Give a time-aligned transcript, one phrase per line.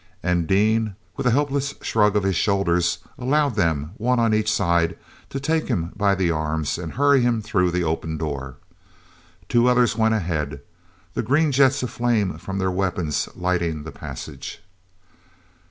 [0.23, 4.97] And Dean, with a helpless shrug of his shoulders, allowed them, one on each side,
[5.29, 8.55] to take him by the arms and hurry him through the open door.
[9.47, 10.61] Two others went ahead,
[11.13, 14.63] the green jets of flame from their weapons lighting the passage.